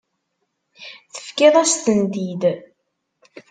[1.13, 2.43] Tefkiḍ-as-tent-id.